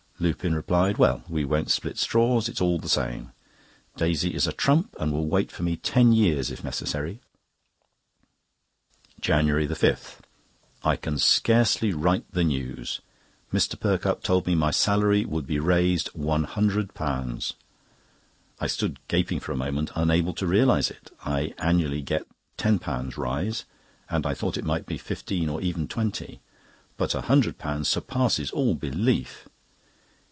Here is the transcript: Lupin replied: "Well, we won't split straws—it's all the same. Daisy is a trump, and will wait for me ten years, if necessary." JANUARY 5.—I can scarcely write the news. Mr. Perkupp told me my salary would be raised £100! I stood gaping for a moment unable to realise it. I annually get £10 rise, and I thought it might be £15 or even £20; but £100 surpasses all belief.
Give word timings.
Lupin 0.21 0.53
replied: 0.53 0.99
"Well, 0.99 1.23
we 1.27 1.43
won't 1.45 1.71
split 1.71 1.97
straws—it's 1.97 2.61
all 2.61 2.77
the 2.77 2.87
same. 2.87 3.31
Daisy 3.97 4.35
is 4.35 4.45
a 4.45 4.53
trump, 4.53 4.95
and 4.99 5.11
will 5.11 5.25
wait 5.25 5.51
for 5.51 5.63
me 5.63 5.77
ten 5.77 6.13
years, 6.13 6.51
if 6.51 6.63
necessary." 6.63 7.21
JANUARY 9.19 9.67
5.—I 9.67 10.95
can 10.97 11.17
scarcely 11.17 11.91
write 11.91 12.31
the 12.33 12.43
news. 12.43 13.01
Mr. 13.51 13.79
Perkupp 13.79 14.21
told 14.21 14.45
me 14.45 14.53
my 14.53 14.69
salary 14.69 15.25
would 15.25 15.47
be 15.47 15.57
raised 15.57 16.13
£100! 16.13 17.53
I 18.59 18.67
stood 18.67 18.99
gaping 19.07 19.39
for 19.39 19.53
a 19.53 19.57
moment 19.57 19.89
unable 19.95 20.33
to 20.35 20.45
realise 20.45 20.91
it. 20.91 21.09
I 21.25 21.55
annually 21.57 22.03
get 22.03 22.27
£10 22.59 23.17
rise, 23.17 23.65
and 24.07 24.27
I 24.27 24.35
thought 24.35 24.55
it 24.55 24.65
might 24.65 24.85
be 24.85 24.99
£15 24.99 25.49
or 25.51 25.61
even 25.61 25.87
£20; 25.87 26.37
but 26.95 27.09
£100 27.09 27.87
surpasses 27.87 28.51
all 28.51 28.75
belief. 28.75 29.47